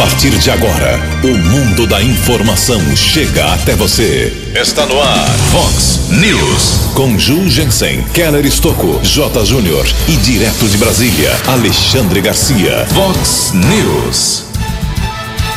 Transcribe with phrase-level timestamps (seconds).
[0.00, 4.32] partir de agora, o mundo da informação chega até você.
[4.54, 6.94] Está no ar, Fox News.
[6.94, 9.44] Com Ju Jensen, Keller Estocco, J.
[9.44, 12.86] Júnior e direto de Brasília, Alexandre Garcia.
[12.94, 14.44] Fox News.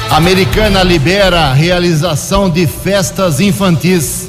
[0.09, 4.27] Americana libera realização de festas infantis.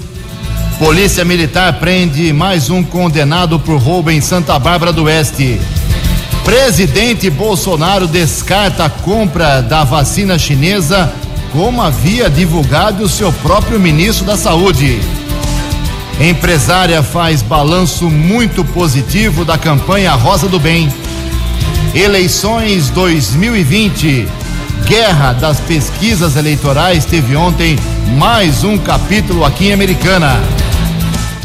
[0.79, 5.61] Polícia Militar prende mais um condenado por roubo em Santa Bárbara do Oeste.
[6.45, 11.11] Presidente Bolsonaro descarta a compra da vacina chinesa,
[11.51, 15.01] como havia divulgado o seu próprio ministro da Saúde.
[16.21, 20.93] Empresária faz balanço muito positivo da campanha Rosa do Bem.
[21.95, 24.29] Eleições 2020.
[24.87, 27.79] Guerra das pesquisas eleitorais teve ontem
[28.18, 30.39] mais um capítulo aqui em Americana.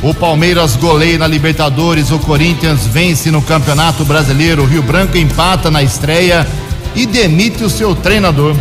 [0.02, 5.70] O Palmeiras goleia na Libertadores, o Corinthians vence no Campeonato Brasileiro, o Rio Branco empata
[5.70, 6.48] na estreia
[6.96, 8.56] e demite o seu treinador.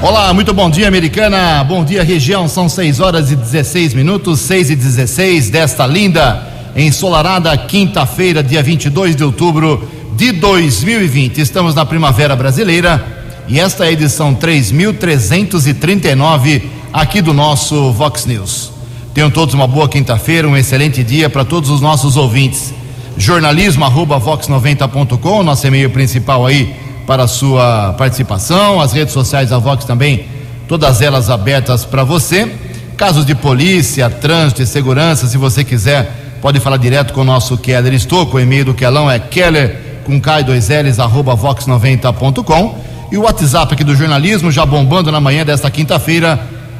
[0.00, 1.64] Olá, muito bom dia, Americana.
[1.64, 2.46] Bom dia, região.
[2.46, 6.46] São 6 horas e 16 minutos, 6 e 16 desta linda,
[6.76, 9.82] ensolarada quinta-feira, dia 22 de outubro
[10.14, 11.40] de 2020.
[11.40, 13.04] Estamos na Primavera Brasileira
[13.48, 18.77] e esta é a edição 3339 aqui do nosso Vox News.
[19.18, 22.72] Tenham todos uma boa quinta-feira, um excelente dia para todos os nossos ouvintes.
[23.16, 28.80] Jornalismo arroba vox90.com, nosso e-mail principal aí para a sua participação.
[28.80, 30.26] As redes sociais da Vox também,
[30.68, 32.48] todas elas abertas para você.
[32.96, 37.58] Casos de polícia, trânsito e segurança, se você quiser, pode falar direto com o nosso
[37.58, 38.36] Keller Estouco.
[38.36, 42.78] O e-mail do Kelão é keller com K2Ls arroba vox90.com.
[43.10, 46.38] E o WhatsApp aqui do jornalismo já bombando na manhã desta quinta-feira.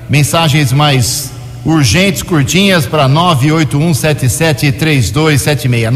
[0.09, 5.91] Mensagens mais urgentes, curtinhas para 981773276.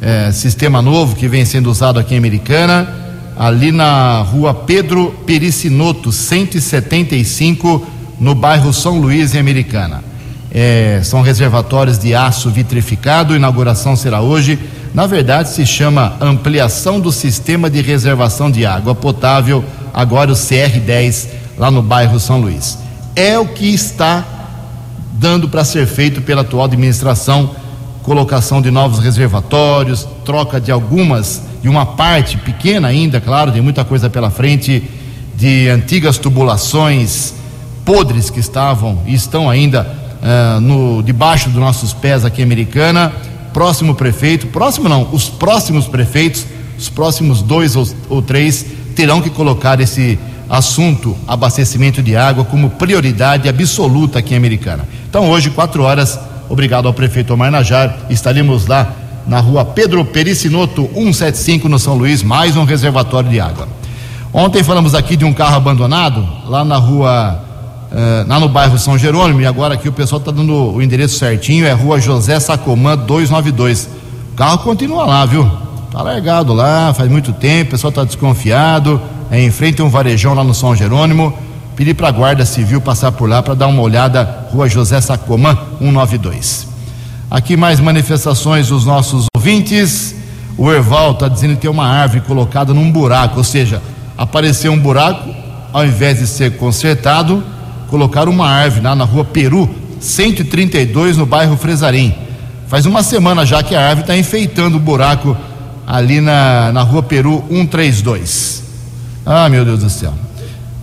[0.00, 2.88] uh, sistema novo que vem sendo usado aqui em Americana,
[3.36, 7.86] ali na rua Pedro Pericinoto, 175,
[8.18, 10.02] no bairro São Luís, em Americana.
[10.56, 14.56] É, são reservatórios de aço vitrificado, inauguração será hoje.
[14.94, 21.26] Na verdade, se chama Ampliação do Sistema de Reservação de Água Potável, agora o CR10
[21.56, 22.78] lá no bairro São Luís.
[23.16, 24.24] É o que está
[25.12, 27.50] dando para ser feito pela atual administração,
[28.02, 33.84] colocação de novos reservatórios, troca de algumas, de uma parte pequena ainda, claro, tem muita
[33.84, 34.82] coisa pela frente,
[35.36, 37.34] de antigas tubulações
[37.84, 39.86] podres que estavam e estão ainda
[40.22, 43.12] uh, no debaixo dos nossos pés aqui em Americana.
[43.52, 46.44] Próximo prefeito, próximo não, os próximos prefeitos,
[46.78, 48.64] os próximos dois ou, ou três
[48.96, 50.18] terão que colocar esse
[50.54, 54.86] assunto abastecimento de água como prioridade absoluta aqui em Americana.
[55.08, 58.92] Então hoje, quatro horas, obrigado ao prefeito Omar Najar, estaremos lá
[59.26, 63.66] na rua Pedro Pericinoto 175 no São Luís, mais um reservatório de água.
[64.32, 67.40] Ontem falamos aqui de um carro abandonado lá na rua,
[67.90, 71.18] uh, lá no bairro São Jerônimo, e agora aqui o pessoal está dando o endereço
[71.18, 73.88] certinho, é rua José Sacomã 292.
[74.32, 75.50] O carro continua lá, viu?
[75.90, 79.00] Tá largado lá, faz muito tempo, o pessoal está desconfiado
[79.30, 81.36] em frente a um varejão lá no São Jerônimo.
[81.76, 85.58] Pedi para a Guarda Civil passar por lá para dar uma olhada, Rua José Sacomã,
[85.78, 86.68] 192.
[87.30, 90.14] Aqui mais manifestações dos nossos ouvintes.
[90.56, 93.82] O Erval está dizendo que tem uma árvore colocada num buraco, ou seja,
[94.16, 95.34] apareceu um buraco,
[95.72, 97.42] ao invés de ser consertado,
[97.88, 99.68] colocaram uma árvore lá na rua Peru,
[99.98, 102.14] 132, no bairro Fresarim.
[102.68, 105.36] Faz uma semana já que a árvore está enfeitando o buraco
[105.86, 108.63] ali na, na rua Peru 132.
[109.26, 110.12] Ah, meu Deus do céu.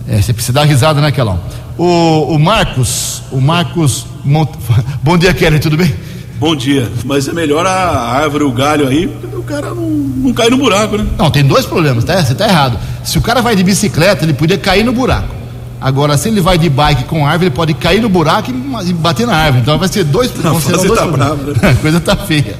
[0.08, 1.40] É, você precisa dar risada, né, Kelão?
[1.78, 4.06] O, o Marcos, o Marcos.
[4.24, 4.50] Mont...
[5.02, 5.94] Bom dia, Kelly, tudo bem?
[6.38, 6.90] Bom dia.
[7.04, 10.96] Mas é melhor a árvore, o galho aí, o cara não, não cai no buraco,
[10.96, 11.06] né?
[11.16, 12.22] Não, tem dois problemas, tá?
[12.22, 12.78] Você tá errado.
[13.04, 15.32] Se o cara vai de bicicleta, ele podia cair no buraco.
[15.80, 18.50] Agora, se ele vai de bike com árvore, ele pode cair no buraco
[18.84, 19.62] e bater na árvore.
[19.62, 20.64] Então vai ser dois, problemas.
[20.64, 21.54] dois tá bravo, né?
[21.70, 22.56] A coisa tá feia.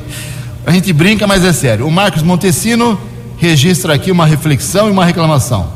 [0.65, 1.87] A gente brinca, mas é sério.
[1.87, 2.99] O Marcos Montesino
[3.43, 5.67] registra aqui uma reflexão e uma reclamação.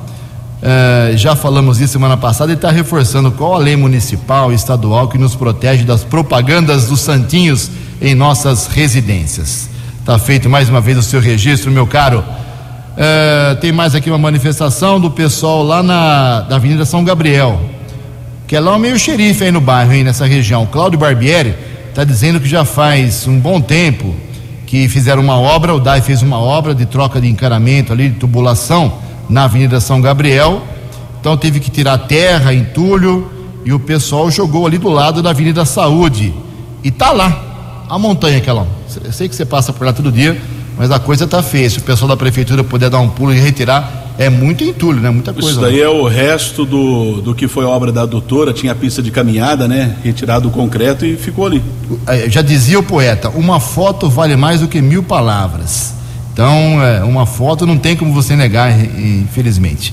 [0.63, 5.09] É, já falamos isso semana passada e está reforçando qual a lei municipal e estadual
[5.09, 7.69] que nos protege das propagandas dos santinhos
[8.01, 9.69] em nossas residências.
[9.99, 12.23] Está feito mais uma vez o seu registro, meu caro.
[12.97, 17.61] É, tem mais aqui uma manifestação do pessoal lá na, da Avenida São Gabriel,
[18.47, 20.67] que é lá meio xerife aí no bairro, aí nessa região.
[20.67, 21.53] Cláudio Barbieri
[21.89, 24.15] está dizendo que já faz um bom tempo
[24.67, 28.17] que fizeram uma obra, o DAI fez uma obra de troca de encaramento ali, de
[28.17, 28.99] tubulação,
[29.29, 30.63] na Avenida São Gabriel.
[31.21, 33.31] Então teve que tirar terra, entulho,
[33.65, 36.35] e o pessoal jogou ali do lado da Avenida Saúde.
[36.83, 38.67] E tá lá, a montanha aquela.
[39.05, 40.41] Eu sei que você passa por lá todo dia,
[40.77, 41.71] mas a coisa tá feia.
[41.71, 45.11] Se o pessoal da prefeitura puder dar um pulo e retirar, é muito entulho, né?
[45.11, 45.51] Muita coisa.
[45.51, 49.03] Isso daí é o resto do, do que foi obra da doutora, tinha a pista
[49.03, 49.97] de caminhada, né?
[50.03, 51.63] Retirado o concreto e ficou ali.
[52.07, 55.95] É, já dizia o poeta, uma foto vale mais do que mil palavras.
[56.33, 59.93] Então, é, uma foto não tem como você negar, infelizmente.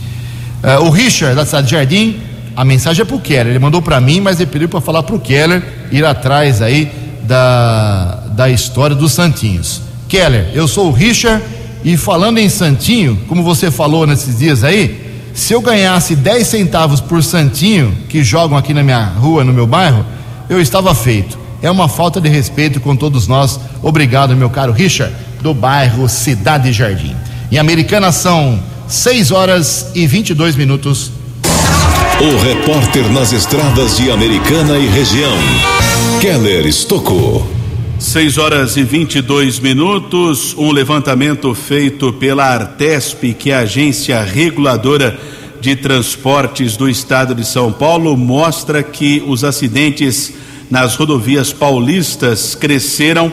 [0.61, 2.19] É, o Richard, da cidade de Jardim,
[2.55, 3.47] a mensagem é para o Keller.
[3.47, 5.61] Ele mandou para mim, mas ele pediu para falar para o Keller
[5.91, 6.91] ir atrás aí
[7.23, 9.81] da, da história dos Santinhos.
[10.07, 11.43] Keller, eu sou o Richard
[11.83, 15.01] e falando em Santinho, como você falou nesses dias aí,
[15.33, 19.67] se eu ganhasse 10 centavos por Santinho que jogam aqui na minha rua, no meu
[19.67, 20.05] bairro,
[20.49, 21.37] eu estava feito.
[21.61, 23.59] É uma falta de respeito com todos nós.
[23.81, 27.15] Obrigado, meu caro Richard do bairro Cidade Jardim.
[27.51, 31.11] Em Americana são 6 horas e 22 minutos.
[32.21, 35.35] O repórter nas estradas de Americana e região,
[36.21, 37.62] Keller Estocou.
[38.03, 40.53] 6 horas e 22 minutos.
[40.57, 45.17] Um levantamento feito pela Artesp, que é a agência reguladora
[45.61, 50.33] de transportes do estado de São Paulo, mostra que os acidentes
[50.69, 53.31] nas rodovias paulistas cresceram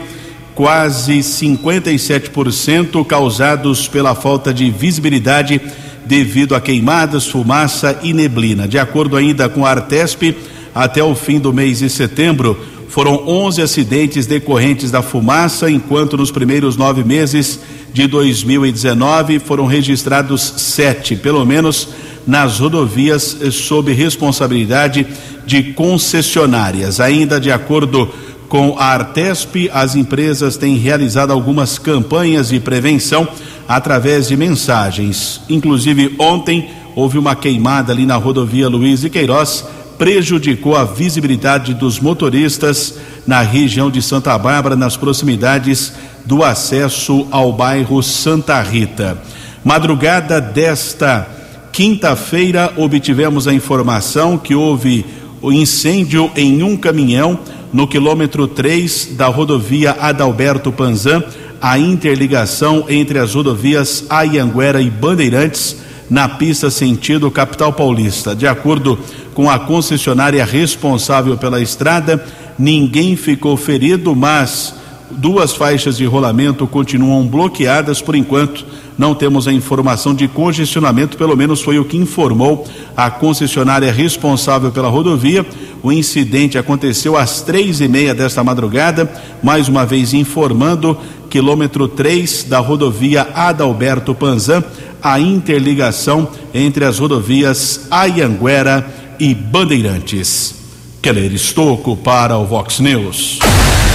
[0.54, 5.60] quase 57% causados pela falta de visibilidade
[6.06, 8.68] devido a queimadas, fumaça e neblina.
[8.68, 10.32] De acordo ainda com a Artesp,
[10.72, 12.56] até o fim do mês de setembro,
[12.90, 17.60] foram 11 acidentes decorrentes da fumaça, enquanto nos primeiros nove meses
[17.92, 21.88] de 2019 foram registrados sete, pelo menos
[22.26, 25.06] nas rodovias sob responsabilidade
[25.46, 26.98] de concessionárias.
[26.98, 28.10] Ainda de acordo
[28.48, 33.28] com a Artesp, as empresas têm realizado algumas campanhas de prevenção
[33.68, 35.40] através de mensagens.
[35.48, 39.64] Inclusive, ontem houve uma queimada ali na rodovia Luiz e Queiroz,
[40.00, 42.94] prejudicou a visibilidade dos motoristas
[43.26, 45.92] na região de Santa Bárbara, nas proximidades
[46.24, 49.22] do acesso ao bairro Santa Rita.
[49.62, 51.28] Madrugada desta
[51.70, 55.04] quinta-feira, obtivemos a informação que houve
[55.42, 57.38] o incêndio em um caminhão
[57.70, 61.22] no quilômetro 3 da rodovia Adalberto Panzan,
[61.60, 68.34] a interligação entre as rodovias Ayanguera e Bandeirantes na pista sentido capital paulista.
[68.34, 68.98] De acordo
[69.32, 72.22] com a concessionária responsável pela estrada,
[72.58, 74.74] ninguém ficou ferido, mas
[75.12, 78.64] duas faixas de rolamento continuam bloqueadas por enquanto
[78.98, 84.70] não temos a informação de congestionamento, pelo menos foi o que informou a concessionária responsável
[84.70, 85.46] pela rodovia.
[85.82, 89.10] O incidente aconteceu às três e meia desta madrugada,
[89.42, 90.98] mais uma vez informando,
[91.30, 94.62] quilômetro 3 da rodovia Adalberto Panzan,
[95.02, 98.86] a interligação entre as rodovias Ayanguera
[99.18, 100.54] e Bandeirantes.
[101.02, 103.38] Keller Estocco para o Vox News.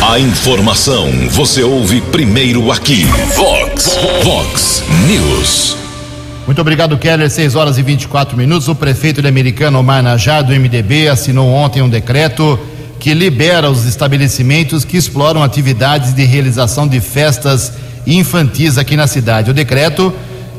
[0.02, 3.06] A informação você ouve primeiro aqui.
[3.36, 5.78] Vox, Vox News.
[6.46, 7.30] Muito obrigado, Keller.
[7.30, 8.68] 6 horas e 24 minutos.
[8.68, 12.60] O prefeito de Americano, Omar Najá, do MDB, assinou ontem um decreto
[13.00, 17.72] que libera os estabelecimentos que exploram atividades de realização de festas
[18.06, 19.52] infantis aqui na cidade.
[19.52, 20.14] O decreto,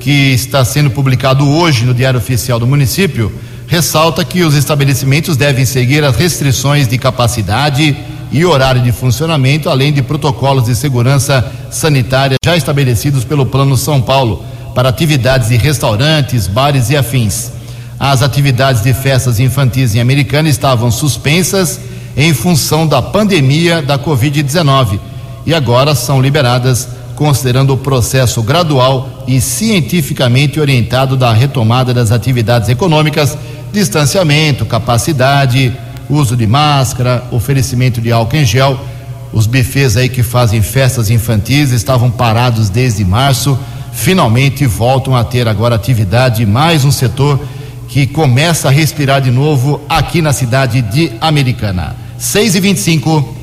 [0.06, 3.32] que está sendo publicado hoje no Diário Oficial do município,
[3.66, 7.96] ressalta que os estabelecimentos devem seguir as restrições de capacidade
[8.30, 14.00] e horário de funcionamento, além de protocolos de segurança sanitária já estabelecidos pelo Plano São
[14.00, 14.44] Paulo
[14.76, 17.50] para atividades de restaurantes, bares e afins.
[17.98, 21.80] As atividades de festas infantis em Americana estavam suspensas
[22.16, 25.00] em função da pandemia da Covid-19
[25.44, 32.68] e agora são liberadas considerando o processo gradual e cientificamente orientado da retomada das atividades
[32.68, 33.36] econômicas,
[33.72, 35.72] distanciamento, capacidade,
[36.08, 38.78] uso de máscara, oferecimento de álcool em gel,
[39.32, 43.58] Os bufês aí que fazem festas infantis estavam parados desde março,
[43.92, 47.40] finalmente voltam a ter agora atividade, mais um setor
[47.88, 51.96] que começa a respirar de novo aqui na cidade de Americana.
[52.18, 53.36] 6 e 25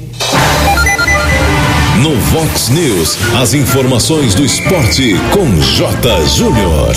[2.04, 6.26] No Vox News, as informações do esporte com J.
[6.26, 6.94] Júnior.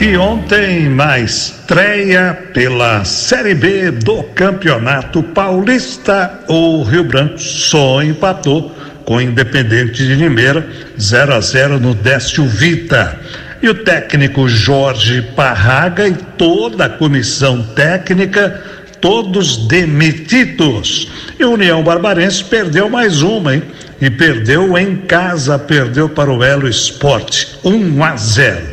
[0.00, 8.74] E ontem, na estreia pela Série B do Campeonato Paulista, o Rio Branco só empatou
[9.04, 10.66] com o Independente de Limeira,
[10.98, 13.20] 0 a 0 no Décio Vita.
[13.60, 18.58] E o técnico Jorge Parraga e toda a comissão técnica,
[19.02, 21.12] todos demitidos.
[21.38, 23.62] E União Barbarense perdeu mais uma, hein?
[24.04, 28.66] E perdeu em casa, perdeu para o Elo Esporte, 1 a 0.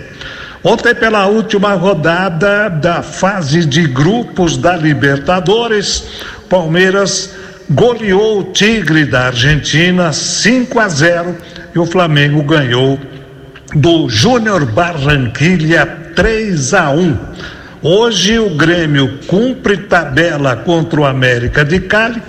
[0.61, 6.03] Ontem, pela última rodada da fase de grupos da Libertadores,
[6.50, 7.33] Palmeiras
[7.69, 11.38] goleou o Tigre da Argentina 5 a 0
[11.73, 13.00] e o Flamengo ganhou
[13.73, 17.17] do Júnior Barranquilha 3 a 1.
[17.81, 22.21] Hoje o Grêmio cumpre tabela contra o América de Cali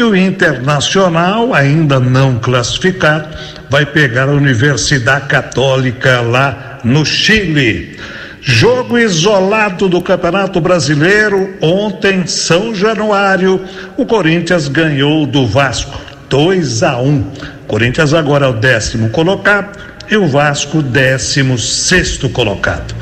[0.00, 3.28] e o Internacional, ainda não classificado,
[3.68, 7.98] vai pegar a Universidade Católica lá no Chile.
[8.40, 13.62] Jogo isolado do Campeonato Brasileiro, ontem, São Januário,
[13.98, 17.24] o Corinthians ganhou do Vasco 2 a 1.
[17.66, 19.78] Corinthians agora é o décimo colocado
[20.10, 22.94] e o Vasco décimo sexto colocado.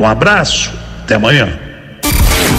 [0.00, 1.46] Um abraço, até amanhã.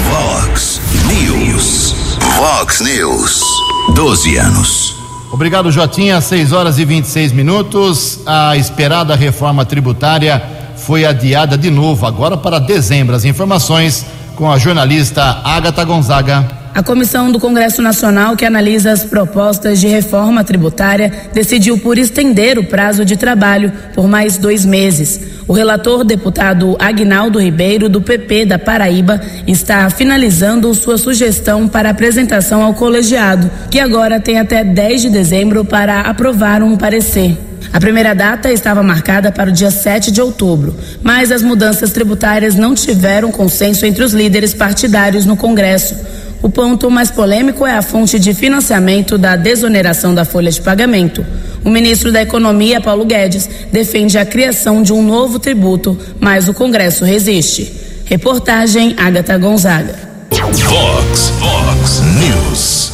[0.04, 1.96] Vox News.
[2.38, 3.59] Vox News.
[3.94, 4.96] 12 anos.
[5.32, 6.20] Obrigado, Jotinha.
[6.22, 8.20] 6 horas e 26 minutos.
[8.26, 10.42] A esperada reforma tributária
[10.78, 13.16] foi adiada de novo, agora para dezembro.
[13.16, 14.06] As informações
[14.36, 16.59] com a jornalista Agatha Gonzaga.
[16.74, 22.60] A Comissão do Congresso Nacional, que analisa as propostas de reforma tributária, decidiu por estender
[22.60, 25.20] o prazo de trabalho por mais dois meses.
[25.48, 32.62] O relator, deputado Agnaldo Ribeiro, do PP da Paraíba, está finalizando sua sugestão para apresentação
[32.62, 37.36] ao colegiado, que agora tem até 10 de dezembro para aprovar um parecer.
[37.74, 42.56] A primeira data estava marcada para o dia 7 de outubro, mas as mudanças tributárias
[42.56, 45.96] não tiveram consenso entre os líderes partidários no Congresso.
[46.42, 51.26] O ponto mais polêmico é a fonte de financiamento da desoneração da folha de pagamento.
[51.66, 56.54] O ministro da Economia, Paulo Guedes, defende a criação de um novo tributo, mas o
[56.54, 57.72] Congresso resiste.
[58.06, 59.96] Reportagem Agatha Gonzaga.
[60.32, 62.92] Vox, Vox News.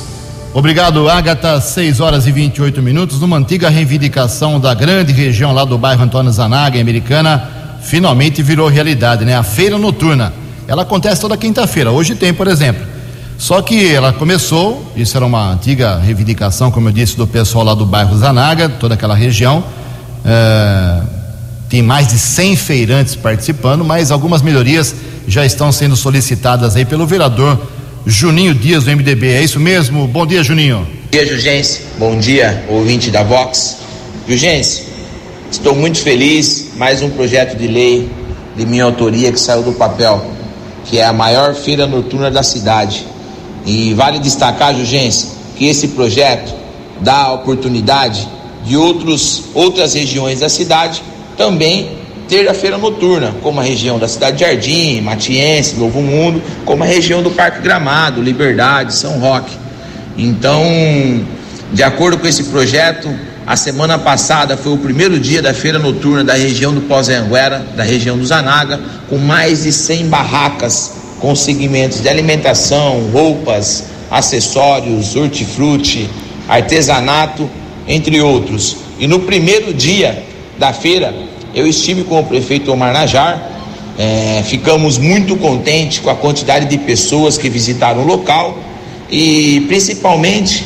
[0.51, 1.61] Obrigado, Agatha.
[1.61, 3.19] 6 horas e 28 minutos.
[3.19, 7.47] Numa antiga reivindicação da grande região lá do bairro Antônio Zanaga, em Americana,
[7.81, 9.35] finalmente virou realidade, né?
[9.35, 10.33] A feira noturna.
[10.67, 11.91] Ela acontece toda quinta-feira.
[11.91, 12.94] Hoje tem, por exemplo.
[13.37, 17.73] Só que ela começou, isso era uma antiga reivindicação, como eu disse, do pessoal lá
[17.75, 19.63] do bairro Zanaga, toda aquela região.
[20.25, 21.01] É,
[21.69, 24.95] tem mais de 100 feirantes participando, mas algumas melhorias
[25.27, 27.59] já estão sendo solicitadas aí pelo vereador
[28.05, 29.33] Juninho Dias do MDB.
[29.33, 30.07] É isso mesmo?
[30.07, 30.87] Bom dia, Juninho.
[30.87, 31.81] Bom dia, Jugense.
[31.97, 33.77] Bom dia, ouvinte da Vox.
[34.27, 34.83] Jugense,
[35.51, 36.71] estou muito feliz.
[36.75, 38.09] Mais um projeto de lei
[38.55, 40.23] de minha autoria que saiu do papel,
[40.85, 43.05] que é a maior feira noturna da cidade.
[43.65, 46.53] E vale destacar, Jugense, que esse projeto
[47.01, 48.27] dá a oportunidade
[48.63, 51.01] de outros, outras regiões da cidade
[51.37, 56.41] também ter a feira noturna, como a região da Cidade de Jardim, Matiense, Novo Mundo,
[56.65, 59.55] como a região do Parque Gramado, Liberdade, São Roque.
[60.17, 60.63] Então,
[61.71, 63.13] de acordo com esse projeto,
[63.45, 67.83] a semana passada foi o primeiro dia da feira noturna da região do Pós-Anguera, da
[67.83, 76.09] região do Zanaga, com mais de 100 barracas com segmentos de alimentação, roupas, acessórios, hortifruti,
[76.47, 77.49] artesanato,
[77.87, 78.77] entre outros.
[78.99, 80.23] E no primeiro dia
[80.57, 81.13] da feira,
[81.53, 83.51] eu estive com o prefeito Omar Najar,
[83.97, 88.57] é, ficamos muito contentes com a quantidade de pessoas que visitaram o local
[89.09, 90.65] e principalmente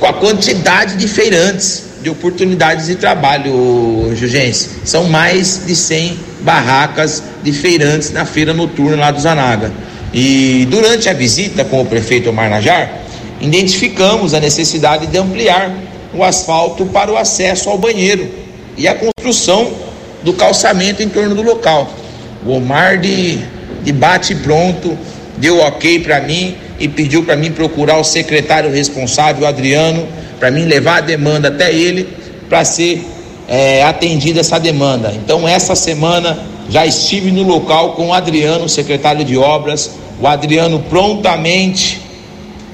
[0.00, 4.68] com a quantidade de feirantes, de oportunidades de trabalho, Jugense.
[4.84, 9.72] São mais de 100 barracas de feirantes na feira noturna lá do Zanaga.
[10.12, 12.92] E durante a visita com o prefeito Omar Najar,
[13.40, 15.74] identificamos a necessidade de ampliar
[16.12, 18.28] o asfalto para o acesso ao banheiro
[18.76, 19.72] e a construção
[20.22, 21.90] do calçamento em torno do local.
[22.44, 23.38] O Omar de,
[23.82, 24.96] de bate pronto
[25.38, 30.06] deu ok para mim e pediu para mim procurar o secretário responsável, Adriano,
[30.44, 32.06] para mim levar a demanda até ele
[32.50, 33.02] para ser
[33.48, 35.10] é, atendida essa demanda.
[35.16, 39.92] Então, essa semana já estive no local com o Adriano, secretário de obras.
[40.20, 41.98] O Adriano prontamente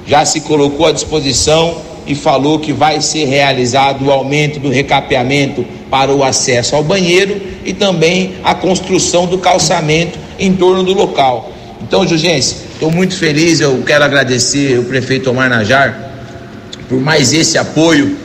[0.05, 1.77] já se colocou à disposição
[2.09, 7.41] e falou que vai ser realizado o aumento do recapeamento para o acesso ao banheiro
[7.65, 11.53] e também a construção do calçamento em torno do local.
[11.81, 16.10] Então, Jurgense, estou muito feliz, eu quero agradecer o prefeito Omar Najar
[16.91, 18.17] por mais esse apoio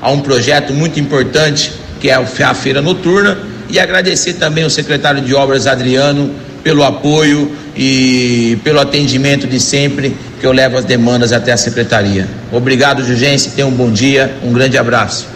[0.00, 1.70] a um projeto muito importante
[2.00, 6.30] que é a feira noturna e agradecer também ao secretário de obras Adriano
[6.64, 12.26] pelo apoio e pelo atendimento de sempre que eu levo as demandas até a secretaria.
[12.50, 15.26] Obrigado, Jurgense, tenha um bom dia, um grande abraço.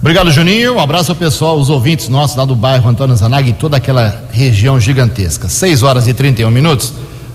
[0.00, 0.74] Obrigado, Juninho.
[0.74, 4.24] Um abraço ao pessoal, os ouvintes nossos lá do bairro Antônio Zanag e toda aquela
[4.32, 5.48] região gigantesca.
[5.48, 6.92] 6 horas e 31 minutos.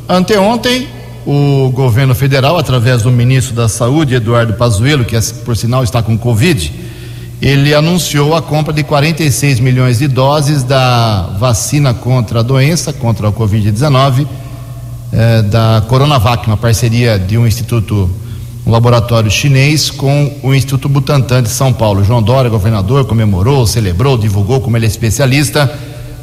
[0.10, 0.88] Anteontem,
[1.30, 6.18] o governo federal, através do ministro da Saúde, Eduardo Pazuello, que por sinal está com
[6.18, 6.74] Covid,
[7.42, 13.28] ele anunciou a compra de 46 milhões de doses da vacina contra a doença, contra
[13.28, 14.26] a Covid-19,
[15.12, 18.10] eh, da Coronavac, uma parceria de um instituto,
[18.66, 22.06] um laboratório chinês com o Instituto Butantan de São Paulo.
[22.06, 25.70] João Dória, governador, comemorou, celebrou, divulgou como ele é especialista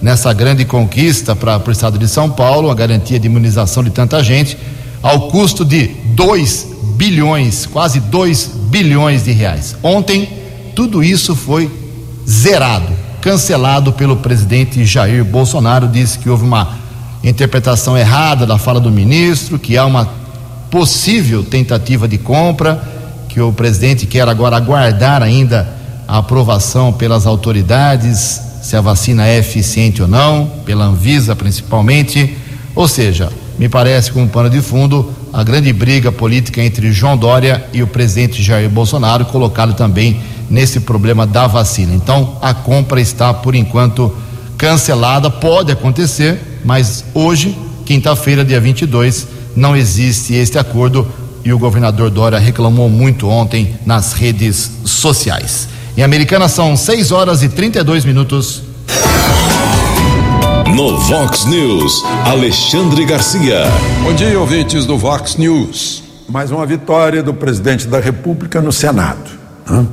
[0.00, 4.24] nessa grande conquista para o estado de São Paulo, a garantia de imunização de tanta
[4.24, 4.56] gente,
[5.04, 9.76] ao custo de 2 bilhões, quase 2 bilhões de reais.
[9.82, 10.26] Ontem,
[10.74, 11.70] tudo isso foi
[12.26, 15.88] zerado, cancelado pelo presidente Jair Bolsonaro.
[15.88, 16.78] Disse que houve uma
[17.22, 20.08] interpretação errada da fala do ministro, que há uma
[20.70, 22.82] possível tentativa de compra,
[23.28, 25.68] que o presidente quer agora aguardar ainda
[26.08, 32.38] a aprovação pelas autoridades, se a vacina é eficiente ou não, pela Anvisa principalmente.
[32.74, 37.64] Ou seja, me parece como pano de fundo a grande briga política entre João Dória
[37.72, 40.20] e o presidente Jair Bolsonaro, colocado também
[40.50, 41.94] nesse problema da vacina.
[41.94, 44.14] Então, a compra está, por enquanto,
[44.56, 45.30] cancelada.
[45.30, 51.06] Pode acontecer, mas hoje, quinta-feira, dia 22, não existe este acordo
[51.44, 55.68] e o governador Dória reclamou muito ontem nas redes sociais.
[55.96, 58.62] Em Americana são 6 horas e 32 minutos.
[60.74, 63.62] No Vox News, Alexandre Garcia.
[64.02, 66.02] Bom dia, ouvintes do Vox News.
[66.28, 69.30] Mais uma vitória do presidente da República no Senado.
[69.70, 69.86] Né?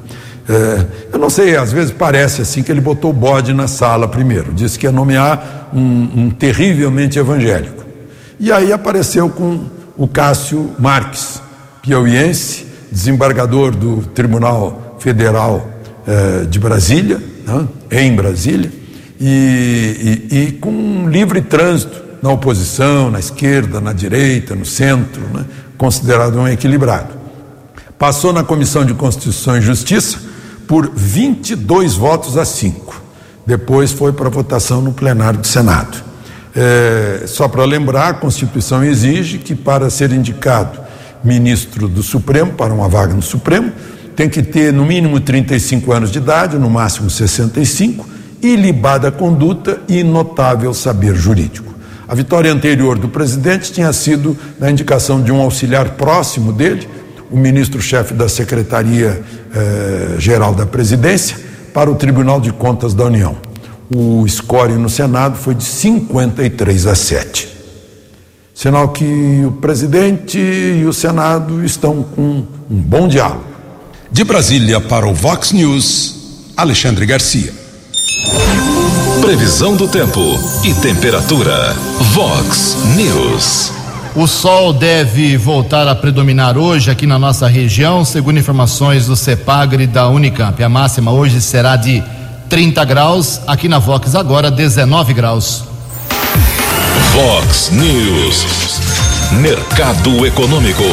[0.50, 4.08] É, eu não sei, às vezes parece assim que ele botou o bode na sala
[4.08, 7.86] primeiro, disse que ia nomear um, um terrivelmente evangélico.
[8.40, 11.40] E aí apareceu com o Cássio Marques,
[11.84, 15.70] piauiense, desembargador do Tribunal Federal
[16.08, 18.81] eh, de Brasília, né, em Brasília,
[19.24, 25.46] e, e, e, com livre trânsito na oposição, na esquerda, na direita, no centro, né,
[25.78, 27.14] considerado um equilibrado.
[28.00, 30.20] Passou na Comissão de Constituição e Justiça
[30.68, 33.00] por 22 votos a 5.
[33.46, 36.04] Depois foi para votação no plenário do Senado.
[36.56, 40.80] É, só para lembrar, a Constituição exige que para ser indicado
[41.24, 43.72] ministro do Supremo, para uma vaga no Supremo,
[44.16, 48.08] tem que ter no mínimo 35 anos de idade, no máximo 65,
[48.42, 51.72] ilibada conduta e notável saber jurídico.
[52.08, 56.90] A vitória anterior do presidente tinha sido na indicação de um auxiliar próximo dele,
[57.32, 61.38] o ministro-chefe da Secretaria-Geral eh, da Presidência,
[61.74, 63.38] para o Tribunal de Contas da União.
[63.94, 67.48] O score no Senado foi de 53 a 7.
[68.54, 73.46] Sinal que o presidente e o Senado estão com um bom diálogo.
[74.12, 77.61] De Brasília para o Vox News, Alexandre Garcia.
[79.22, 80.20] Previsão do tempo
[80.64, 81.74] e temperatura.
[82.14, 83.72] Vox News.
[84.16, 89.88] O sol deve voltar a predominar hoje aqui na nossa região, segundo informações do CEPAGRE
[89.88, 90.62] da Unicamp.
[90.62, 92.04] A máxima hoje será de
[92.50, 95.64] 30 graus, aqui na Vox agora 19 graus.
[97.14, 98.46] Vox News.
[99.40, 100.84] Mercado Econômico.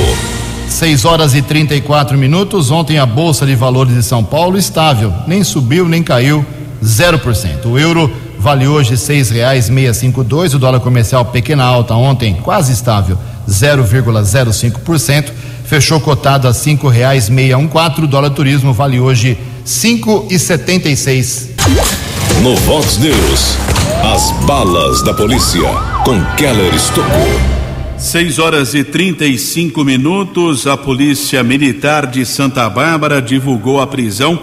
[0.69, 2.71] 6 horas e 34 minutos.
[2.71, 6.47] Ontem a Bolsa de Valores de São Paulo estável, nem subiu nem caiu,
[6.83, 7.67] 0%.
[7.67, 12.35] O euro vale hoje seis reais cinquenta e dois, o dólar comercial pequena alta ontem
[12.43, 15.33] quase estável 0,05%,
[15.64, 20.38] fechou cotado a cinco reais seiscentos e quatorze, o dólar turismo vale hoje cinco e
[20.38, 21.51] setenta e seis.
[22.43, 23.57] No Vox News,
[24.14, 25.69] as balas da polícia
[26.05, 27.59] com Keller Estocou.
[27.99, 34.38] 6 horas e 35 minutos, a Polícia Militar de Santa Bárbara divulgou a prisão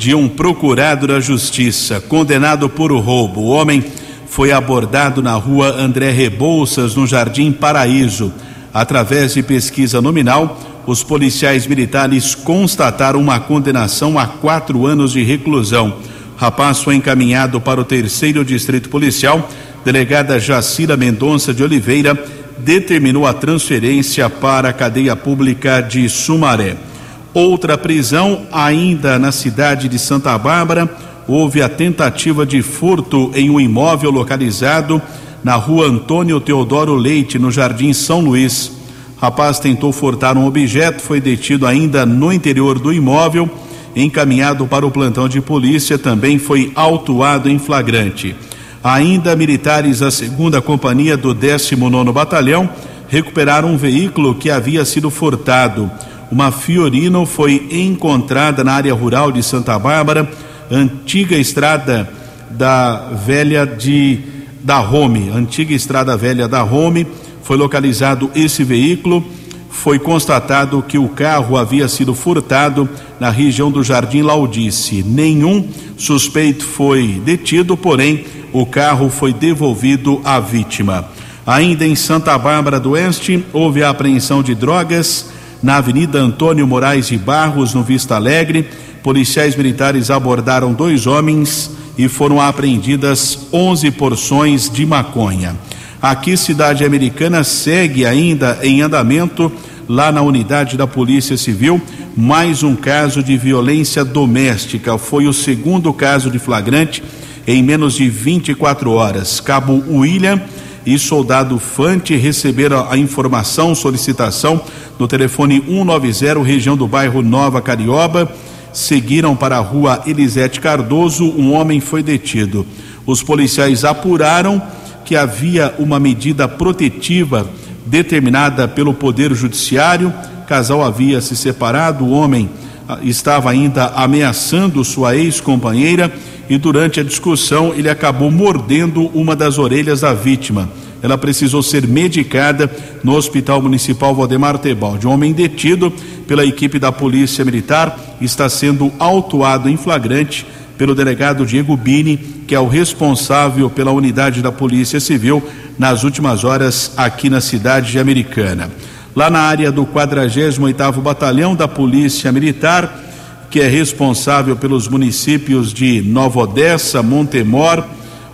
[0.00, 3.42] de um procurado da Justiça condenado por roubo.
[3.42, 3.84] O homem
[4.26, 8.32] foi abordado na rua André Rebouças, no Jardim Paraíso.
[8.72, 15.98] Através de pesquisa nominal, os policiais militares constataram uma condenação a quatro anos de reclusão.
[16.34, 19.50] Rapaz foi encaminhado para o terceiro distrito policial.
[19.84, 22.18] Delegada Jacira Mendonça de Oliveira
[22.56, 26.88] determinou a transferência para a cadeia pública de Sumaré.
[27.32, 30.90] Outra prisão, ainda na cidade de Santa Bárbara,
[31.28, 35.00] houve a tentativa de furto em um imóvel localizado
[35.44, 38.72] na rua Antônio Teodoro Leite, no Jardim São Luís.
[39.20, 43.48] Rapaz tentou furtar um objeto, foi detido ainda no interior do imóvel,
[43.94, 48.34] encaminhado para o plantão de polícia, também foi autuado em flagrante.
[48.82, 52.68] Ainda militares da segunda companhia do 19 Batalhão
[53.08, 55.90] recuperaram um veículo que havia sido furtado.
[56.30, 60.30] Uma Fiorino foi encontrada na área rural de Santa Bárbara,
[60.70, 62.08] antiga estrada
[62.50, 64.20] da velha de
[64.62, 67.06] da Rome, antiga estrada velha da Rome,
[67.42, 69.24] foi localizado esse veículo.
[69.70, 72.88] Foi constatado que o carro havia sido furtado
[73.18, 75.02] na região do Jardim Laudice.
[75.02, 75.66] Nenhum
[75.96, 81.08] suspeito foi detido, porém o carro foi devolvido à vítima.
[81.46, 85.30] Ainda em Santa Bárbara do Oeste, houve a apreensão de drogas
[85.62, 88.68] na Avenida Antônio Moraes de Barros, no Vista Alegre.
[89.02, 95.56] Policiais militares abordaram dois homens e foram apreendidas 11 porções de maconha.
[96.00, 99.52] Aqui, cidade americana segue ainda em andamento,
[99.88, 101.80] lá na unidade da Polícia Civil,
[102.16, 104.96] mais um caso de violência doméstica.
[104.96, 107.02] Foi o segundo caso de flagrante
[107.46, 109.40] em menos de 24 horas.
[109.40, 110.40] Cabo William
[110.84, 114.60] e soldado Fante receberam a informação, solicitação
[114.98, 118.30] no telefone 190, região do bairro Nova Carioba
[118.72, 122.66] seguiram para a rua Elisete Cardoso, um homem foi detido.
[123.06, 124.62] Os policiais apuraram
[125.04, 127.48] que havia uma medida protetiva
[127.86, 130.12] determinada pelo Poder Judiciário.
[130.42, 132.48] O casal havia se separado, o homem
[132.88, 136.12] ah, estava ainda ameaçando sua ex-companheira
[136.50, 140.68] e durante a discussão ele acabou mordendo uma das orelhas da vítima
[141.02, 142.70] ela precisou ser medicada
[143.02, 145.06] no Hospital Municipal Valdemar Tebaldi.
[145.06, 145.92] Um homem detido
[146.26, 152.54] pela equipe da Polícia Militar está sendo autuado em flagrante pelo delegado Diego Bini, que
[152.54, 155.42] é o responsável pela unidade da Polícia Civil
[155.78, 158.70] nas últimas horas aqui na cidade de Americana.
[159.14, 163.09] Lá na área do 48º Batalhão da Polícia Militar,
[163.50, 167.84] que é responsável pelos municípios de Nova Odessa, Montemor,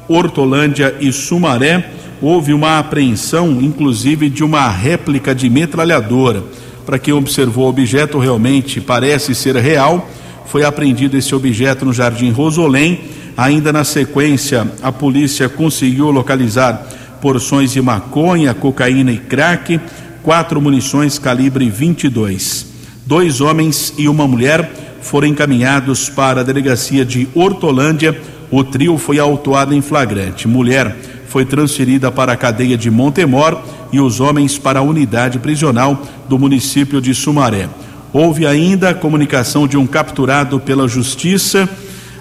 [0.07, 6.45] Hortolândia e Sumaré, houve uma apreensão, inclusive, de uma réplica de metralhadora.
[6.85, 10.07] Para quem observou o objeto, realmente parece ser real.
[10.45, 13.01] Foi apreendido esse objeto no Jardim Rosolém.
[13.37, 16.87] Ainda na sequência, a polícia conseguiu localizar
[17.21, 19.81] porções de maconha, cocaína e crack,
[20.23, 22.67] quatro munições calibre 22.
[23.05, 28.21] Dois homens e uma mulher foram encaminhados para a delegacia de Hortolândia.
[28.51, 30.49] O trio foi autuado em flagrante.
[30.49, 30.97] Mulher
[31.29, 33.61] foi transferida para a cadeia de Montemor
[33.93, 37.69] e os homens para a unidade prisional do município de Sumaré.
[38.13, 41.69] Houve ainda a comunicação de um capturado pela Justiça,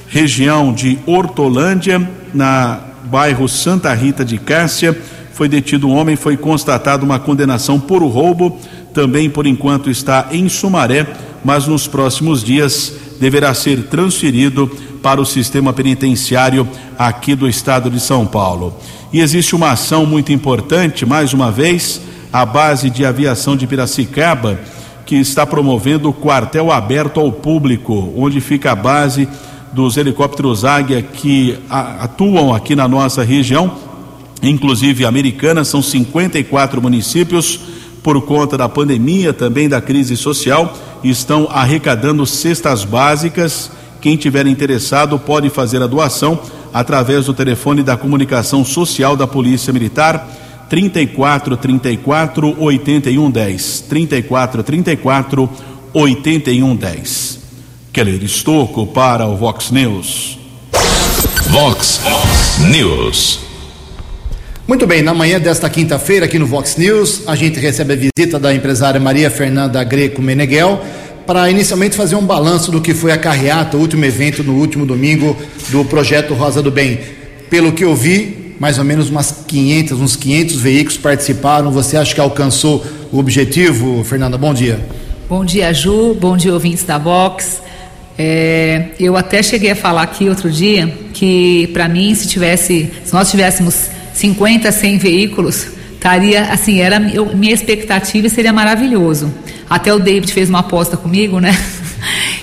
[0.08, 4.98] região de Hortolândia, na bairro Santa Rita de Cássia.
[5.34, 8.60] Foi detido um homem, foi constatada uma condenação por roubo,
[8.93, 11.08] também por enquanto está em Sumaré,
[11.45, 14.67] mas nos próximos dias deverá ser transferido
[15.03, 18.75] para o sistema penitenciário aqui do estado de São Paulo.
[19.13, 22.01] E existe uma ação muito importante, mais uma vez,
[22.34, 24.60] a base de aviação de Piracicaba,
[25.05, 29.29] que está promovendo o quartel aberto ao público, onde fica a base
[29.71, 33.71] dos helicópteros Águia que atuam aqui na nossa região,
[34.41, 37.60] inclusive americana, são 54 municípios
[38.01, 40.73] por conta da pandemia, também da crise social,
[41.10, 43.72] estão arrecadando cestas básicas
[44.06, 46.39] quem tiver interessado pode fazer a doação
[46.72, 50.30] através do telefone da comunicação social da Polícia Militar
[50.70, 55.50] 34 34 81 10 34 34
[55.91, 57.39] 81 10.
[57.91, 60.38] Keller Estocco para o Vox News.
[61.50, 62.00] Vox
[62.70, 63.55] News.
[64.67, 68.39] Muito bem, na manhã desta quinta-feira aqui no Vox News, a gente recebe a visita
[68.39, 70.82] da empresária Maria Fernanda Greco Meneghel
[71.23, 74.84] para inicialmente fazer um balanço do que foi a carreata, o último evento no último
[74.84, 75.38] domingo
[75.69, 76.99] do projeto Rosa do Bem.
[77.47, 81.69] Pelo que eu vi, mais ou menos umas 500, uns 500 veículos participaram.
[81.71, 84.36] Você acha que alcançou o objetivo, Fernanda?
[84.36, 84.80] Bom dia.
[85.30, 86.15] Bom dia, Ju.
[86.15, 87.62] Bom dia, ouvintes da Vox.
[88.17, 93.13] É, eu até cheguei a falar aqui outro dia que, para mim, se tivesse, se
[93.13, 99.32] nós tivéssemos 50, 100 veículos, estaria assim, era eu, minha expectativa seria maravilhoso.
[99.69, 101.56] Até o David fez uma aposta comigo, né?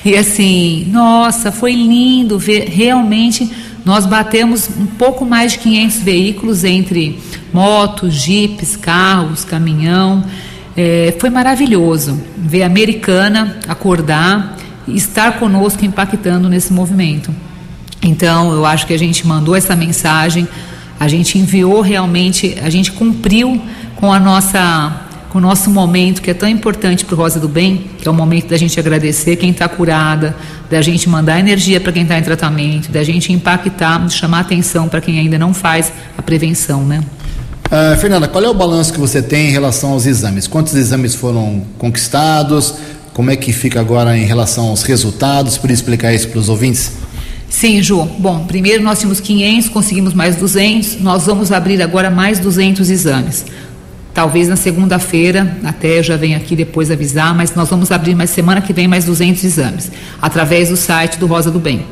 [0.04, 3.48] E assim, nossa, foi lindo ver realmente
[3.85, 7.20] nós batemos um pouco mais de 500 veículos entre
[7.52, 10.24] motos, jipes, carros, caminhão.
[10.76, 14.56] É, foi maravilhoso ver a americana acordar
[14.88, 17.32] e estar conosco impactando nesse movimento.
[18.02, 20.48] Então, eu acho que a gente mandou essa mensagem,
[21.02, 23.60] a gente enviou realmente, a gente cumpriu
[23.96, 27.48] com a nossa com o nosso momento que é tão importante para o Rosa do
[27.48, 30.36] Bem, que é o momento da gente agradecer quem está curada,
[30.70, 35.00] da gente mandar energia para quem está em tratamento, da gente impactar, chamar atenção para
[35.00, 37.02] quem ainda não faz a prevenção, né?
[37.66, 40.46] Uh, Fernanda, qual é o balanço que você tem em relação aos exames?
[40.46, 42.74] Quantos exames foram conquistados?
[43.12, 45.58] Como é que fica agora em relação aos resultados?
[45.58, 46.92] Por explicar isso para os ouvintes.
[47.52, 48.02] Sim, Ju.
[48.18, 50.98] Bom, primeiro nós tínhamos 500, conseguimos mais 200.
[51.00, 53.44] Nós vamos abrir agora mais 200 exames.
[54.14, 58.30] Talvez na segunda-feira, até eu já venho aqui depois avisar, mas nós vamos abrir mais
[58.30, 61.84] semana que vem mais 200 exames, através do site do Rosa do Bem.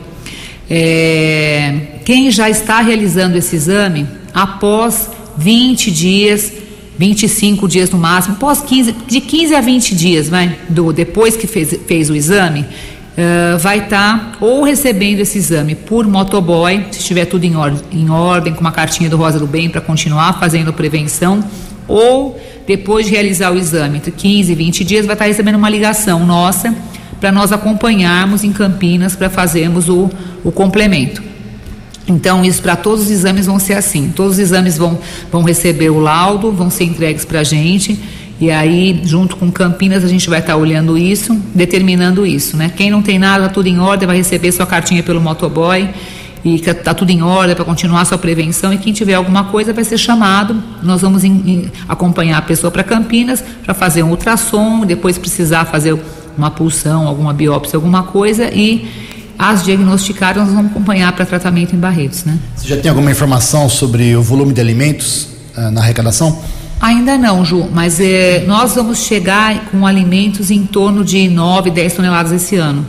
[0.69, 1.75] É,
[2.07, 6.53] quem já está realizando esse exame, após 20 dias,
[6.97, 11.47] 25 dias no máximo, após 15, de 15 a 20 dias, vai, do, depois que
[11.47, 12.65] fez, fez o exame,
[13.17, 17.73] uh, vai estar tá ou recebendo esse exame por motoboy, se estiver tudo em, or
[17.93, 21.45] em ordem, com uma cartinha do Rosa do Bem para continuar fazendo prevenção
[21.87, 25.69] ou depois de realizar o exame, entre 15 e 20 dias, vai estar recebendo uma
[25.69, 26.75] ligação nossa
[27.21, 30.09] para nós acompanharmos em Campinas para fazermos o,
[30.45, 31.23] o complemento.
[32.07, 34.11] Então, isso para todos os exames vão ser assim.
[34.15, 34.99] Todos os exames vão,
[35.31, 37.99] vão receber o laudo, vão ser entregues para a gente.
[38.41, 42.73] E aí, junto com Campinas, a gente vai estar olhando isso, determinando isso, né?
[42.75, 45.91] Quem não tem nada, tudo em ordem, vai receber sua cartinha pelo motoboy
[46.43, 49.85] e está tudo em ordem para continuar sua prevenção e quem tiver alguma coisa vai
[49.85, 50.57] ser chamado.
[50.83, 55.67] Nós vamos em, em, acompanhar a pessoa para Campinas para fazer um ultrassom, depois precisar
[55.67, 55.99] fazer
[56.37, 58.89] uma pulsão, alguma biópsia, alguma coisa e
[59.39, 62.39] as diagnosticadas nós vamos acompanhar para tratamento em Barretos, né?
[62.57, 66.39] Você já tem alguma informação sobre o volume de alimentos uh, na arrecadação?
[66.81, 71.93] Ainda não, Ju, mas eh, nós vamos chegar com alimentos em torno de 9, 10
[71.93, 72.87] toneladas esse ano.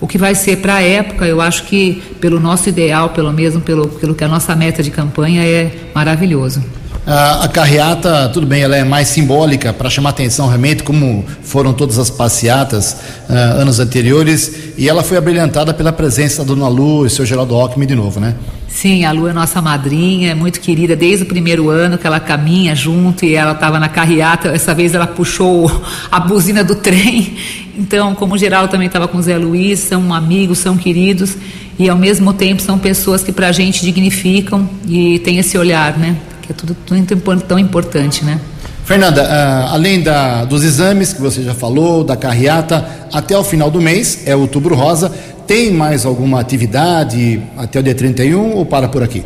[0.00, 3.60] O que vai ser para a época, eu acho que pelo nosso ideal, pelo mesmo
[3.60, 6.62] pelo, pelo que a nossa meta de campanha é maravilhoso.
[7.04, 11.98] A, carreata, tudo bem, ela é mais simbólica para chamar atenção realmente, como foram todas
[11.98, 12.96] as passeatas
[13.28, 17.56] uh, anos anteriores, e ela foi abrilhantada pela presença da Dona Lu e seu Geraldo
[17.56, 18.36] Alckmin de novo, né?
[18.68, 22.20] Sim, a Lu é nossa madrinha, é muito querida desde o primeiro ano que ela
[22.20, 24.48] caminha junto e ela estava na carreata.
[24.48, 25.70] Essa vez ela puxou
[26.10, 27.36] a buzina do trem.
[27.76, 31.36] Então, como geral também estava com o Zé Luiz, são amigos, são queridos
[31.78, 35.98] e ao mesmo tempo são pessoas que para a gente dignificam e tem esse olhar,
[35.98, 36.16] né?
[36.42, 38.40] Que é tudo, tudo tão importante, né?
[38.84, 43.70] Fernanda, uh, além da, dos exames que você já falou, da carreata, até o final
[43.70, 45.10] do mês, é outubro rosa,
[45.46, 49.24] tem mais alguma atividade até o dia 31 ou para por aqui?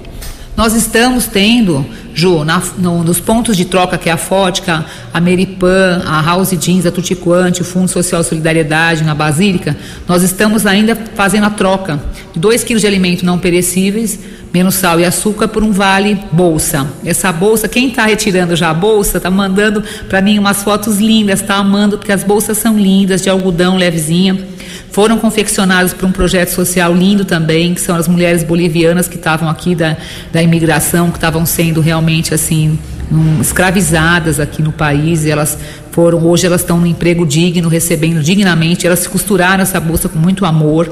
[0.56, 5.20] Nós estamos tendo, Ju, na, no, nos pontos de troca que é a Fótica, a
[5.20, 9.76] Meripan, a House Jeans, a Tutiquante, o Fundo Social Solidariedade na Basílica,
[10.08, 12.00] nós estamos ainda fazendo a troca
[12.32, 14.18] de 2 quilos de alimentos não perecíveis,
[14.50, 16.86] menos sal e açúcar, por um vale bolsa.
[17.04, 21.42] Essa bolsa, quem está retirando já a bolsa, está mandando para mim umas fotos lindas,
[21.42, 24.56] está amando, porque as bolsas são lindas, de algodão levezinha
[24.96, 29.46] foram confeccionadas por um projeto social lindo também, que são as mulheres bolivianas que estavam
[29.46, 29.94] aqui da,
[30.32, 32.78] da imigração, que estavam sendo realmente assim
[33.12, 35.26] um, escravizadas aqui no país.
[35.26, 35.58] E elas
[35.90, 38.86] foram, hoje elas estão no emprego digno, recebendo dignamente.
[38.86, 40.90] Elas costuraram essa bolsa com muito amor.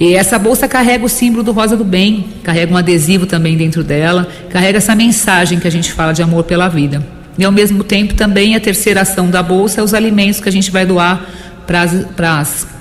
[0.00, 3.84] E essa bolsa carrega o símbolo do Rosa do Bem, carrega um adesivo também dentro
[3.84, 7.06] dela, carrega essa mensagem que a gente fala de amor pela vida.
[7.38, 10.52] E ao mesmo tempo também a terceira ação da bolsa é os alimentos que a
[10.52, 11.24] gente vai doar
[11.64, 12.77] para as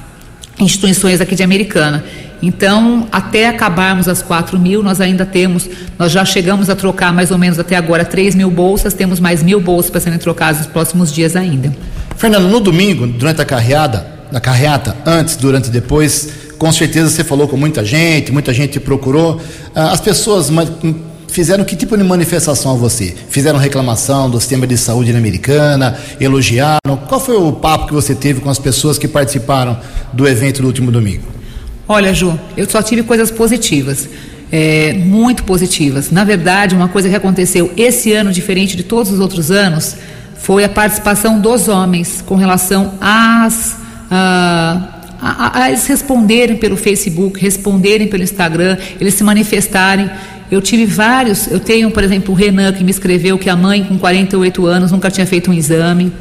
[0.60, 2.04] instituições aqui de Americana.
[2.42, 5.68] Então, até acabarmos as 4 mil, nós ainda temos,
[5.98, 9.42] nós já chegamos a trocar mais ou menos até agora 3 mil bolsas, temos mais
[9.42, 11.76] mil bolsas para serem trocadas nos próximos dias ainda.
[12.16, 17.24] Fernando, no domingo, durante a carreada, na carreata, antes, durante e depois, com certeza você
[17.24, 19.42] falou com muita gente, muita gente procurou.
[19.74, 20.50] Ah, as pessoas
[21.38, 23.14] fizeram que tipo de manifestação a você?
[23.30, 26.98] Fizeram reclamação do sistema de saúde na americana, elogiaram?
[27.08, 29.78] Qual foi o papo que você teve com as pessoas que participaram
[30.12, 31.26] do evento do último domingo?
[31.88, 34.10] Olha, Ju, eu só tive coisas positivas.
[34.52, 36.10] É, muito positivas.
[36.10, 39.96] Na verdade, uma coisa que aconteceu esse ano, diferente de todos os outros anos,
[40.40, 43.74] foi a participação dos homens com relação às.
[44.10, 50.10] Uh, a, a, eles responderem pelo Facebook, responderem pelo Instagram, eles se manifestarem.
[50.50, 53.84] Eu tive vários, eu tenho, por exemplo, o Renan que me escreveu que a mãe
[53.84, 56.12] com 48 anos nunca tinha feito um exame.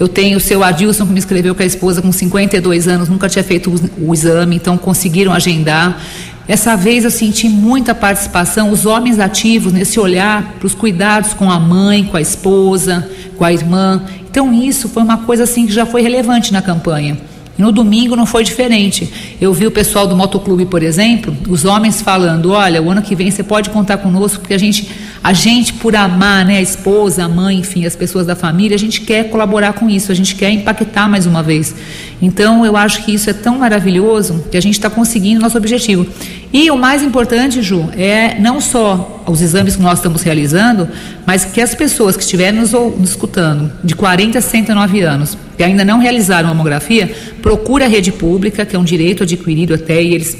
[0.00, 3.28] Eu tenho o seu Adilson que me escreveu que a esposa com 52 anos nunca
[3.28, 6.00] tinha feito o, exame, então conseguiram agendar.
[6.48, 11.50] Essa vez eu senti muita participação, os homens ativos nesse olhar para os cuidados com
[11.50, 14.02] a mãe, com a esposa, com a irmã.
[14.28, 17.18] Então isso foi uma coisa assim que já foi relevante na campanha.
[17.58, 19.36] No domingo não foi diferente.
[19.40, 23.16] Eu vi o pessoal do motoclube, por exemplo, os homens falando: olha, o ano que
[23.16, 24.88] vem você pode contar conosco, porque a gente,
[25.22, 28.78] a gente por amar né, a esposa, a mãe, enfim, as pessoas da família, a
[28.78, 31.74] gente quer colaborar com isso, a gente quer impactar mais uma vez.
[32.20, 36.06] Então eu acho que isso é tão maravilhoso que a gente está conseguindo nosso objetivo.
[36.52, 40.88] E o mais importante, Ju, é não só os exames que nós estamos realizando,
[41.26, 45.62] mas que as pessoas que estiverem nos, nos escutando, de 40 a 69 anos, que
[45.62, 50.14] ainda não realizaram mamografia, procure a rede pública, que é um direito adquirido até, e
[50.14, 50.36] eles,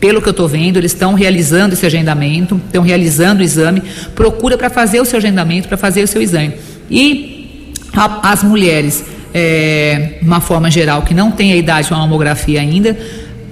[0.00, 3.82] pelo que eu estou vendo, eles estão realizando esse agendamento, estão realizando o exame,
[4.14, 6.54] procura para fazer o seu agendamento, para fazer o seu exame.
[6.90, 12.60] E a, as mulheres, é, uma forma geral, que não têm a idade para mamografia
[12.60, 12.96] ainda,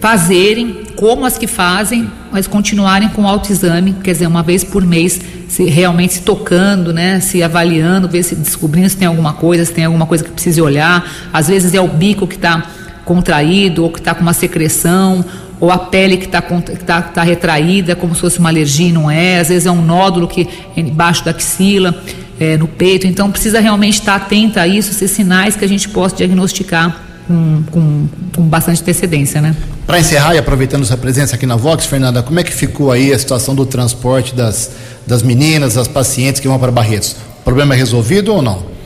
[0.00, 4.84] fazerem como as que fazem, mas continuarem com o autoexame, quer dizer, uma vez por
[4.84, 9.64] mês, se realmente se tocando, né, se avaliando, ver se descobrindo se tem alguma coisa,
[9.64, 11.08] se tem alguma coisa que precise olhar.
[11.32, 12.66] Às vezes é o bico que está
[13.04, 15.24] contraído ou que está com uma secreção,
[15.60, 19.40] ou a pele que está tá, tá retraída, como se fosse uma alergia, não é.
[19.40, 21.94] Às vezes é um nódulo que é embaixo da axila,
[22.38, 23.06] é, no peito.
[23.06, 27.62] Então precisa realmente estar atenta a isso, esses sinais que a gente possa diagnosticar com,
[27.70, 29.54] com, com bastante antecedência, né?
[29.86, 33.12] Para encerrar e aproveitando sua presença aqui na Vox, Fernanda, como é que ficou aí
[33.12, 34.70] a situação do transporte das,
[35.06, 37.16] das meninas, das pacientes que vão para Barretos?
[37.40, 38.77] O problema é resolvido ou não?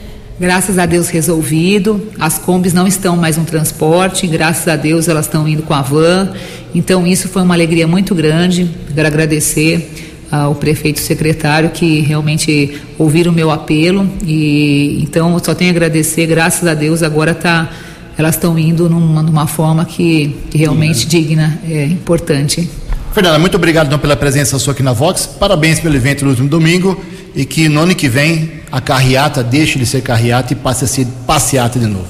[0.43, 2.05] Graças a Deus resolvido.
[2.19, 5.83] As combis não estão mais no transporte, graças a Deus elas estão indo com a
[5.83, 6.33] van.
[6.75, 8.69] Então isso foi uma alegria muito grande.
[8.93, 9.89] Quero agradecer
[10.33, 15.75] ao prefeito e secretário que realmente ouviram o meu apelo e então só tenho a
[15.75, 16.27] agradecer.
[16.27, 17.71] Graças a Deus agora está
[18.19, 22.69] elas estão indo numa, numa forma que, que realmente digna, é importante.
[23.13, 25.25] Fernanda, muito obrigado então, pela presença sua aqui na Vox.
[25.25, 27.01] Parabéns pelo evento no último domingo
[27.33, 30.89] e que no ano que vem a carreata deixe de ser carreata e passe a
[30.89, 32.07] ser passeata de novo.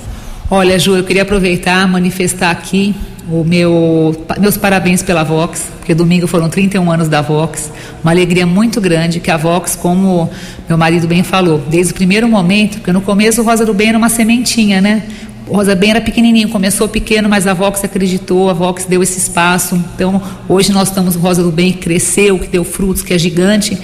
[0.48, 2.94] Olha, Ju, eu queria aproveitar, manifestar aqui
[3.28, 7.70] o meu, meus parabéns pela Vox, porque domingo foram 31 anos da Vox,
[8.02, 10.30] uma alegria muito grande que a Vox, como
[10.68, 13.88] meu marido bem falou, desde o primeiro momento, porque no começo o Rosa do Bem
[13.88, 15.02] era uma sementinha, né?
[15.48, 19.18] O Rosa Bem era pequenininho, começou pequeno, mas a Vox acreditou, a Vox deu esse
[19.18, 19.74] espaço.
[19.94, 23.18] Então, hoje nós estamos o Rosa do Bem que cresceu, que deu frutos, que é
[23.18, 23.76] gigante.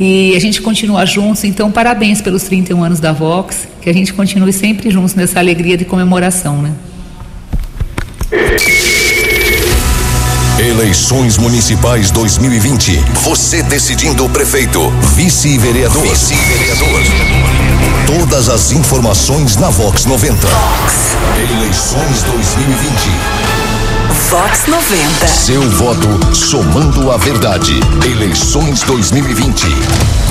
[0.00, 4.14] E a gente continua juntos, então parabéns pelos 31 anos da Vox, que a gente
[4.14, 6.72] continue sempre juntos nessa alegria de comemoração, né?
[10.58, 12.98] Eleições Municipais 2020.
[13.24, 16.02] Você decidindo o prefeito, vice-vereador.
[16.02, 17.02] Vice-vereador.
[18.06, 20.46] Todas as informações na Vox 90.
[20.46, 21.16] Vox.
[21.36, 23.59] Eleições 2020.
[24.10, 25.26] Vox 90.
[25.28, 27.72] Seu voto somando a verdade.
[28.04, 29.66] Eleições 2020.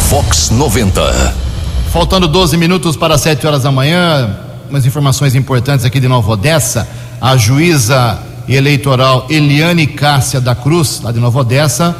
[0.09, 1.33] Vox 90.
[1.91, 4.37] Faltando 12 minutos para 7 horas da manhã,
[4.69, 6.87] umas informações importantes aqui de Nova Odessa.
[7.21, 11.95] A juíza eleitoral Eliane Cássia da Cruz, lá de Nova Odessa,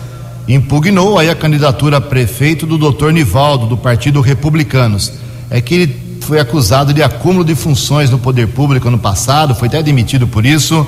[0.47, 5.13] impugnou aí a candidatura a prefeito do doutor Nivaldo, do Partido Republicanos
[5.49, 9.67] é que ele foi acusado de acúmulo de funções no poder público ano passado, foi
[9.67, 10.85] até demitido por isso.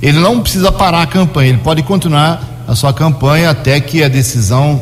[0.00, 4.08] Ele não precisa parar a campanha, ele pode continuar a sua campanha até que a
[4.08, 4.80] decisão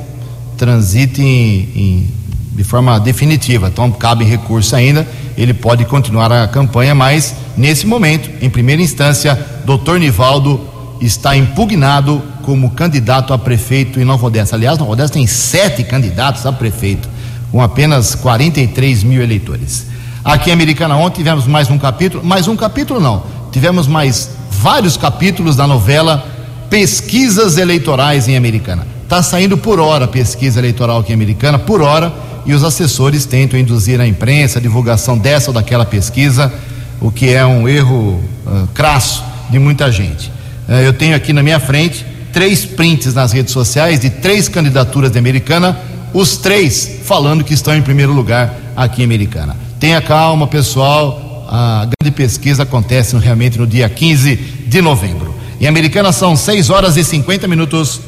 [0.57, 2.11] transite em, em,
[2.53, 3.69] de forma definitiva.
[3.69, 9.39] Então, cabe recurso ainda, ele pode continuar a campanha, mas nesse momento, em primeira instância,
[9.65, 10.61] doutor Nivaldo
[11.01, 14.57] está impugnado como candidato a prefeito em Nova Odessa.
[14.57, 17.09] Aliás, Nova Odessa tem sete candidatos a prefeito
[17.51, 19.87] com apenas 43 mil eleitores.
[20.25, 24.97] Aqui em Americana ontem tivemos mais um capítulo, mais um capítulo não, tivemos mais vários
[24.97, 26.25] capítulos da novela
[26.69, 28.87] Pesquisas Eleitorais em Americana.
[29.05, 32.13] Está saindo por hora pesquisa eleitoral aqui em Americana, por hora,
[32.45, 36.53] e os assessores tentam induzir a imprensa a divulgação dessa ou daquela pesquisa,
[37.01, 40.29] o que é um erro uh, crasso de muita gente.
[40.69, 45.11] Uh, eu tenho aqui na minha frente três prints nas redes sociais de três candidaturas
[45.11, 45.79] de Americana
[46.13, 49.57] os três falando que estão em primeiro lugar aqui em Americana.
[49.79, 51.26] Tenha calma, pessoal.
[51.49, 55.35] A grande pesquisa acontece realmente no dia 15 de novembro.
[55.61, 58.01] Em Americana são 6 horas e 50 minutos.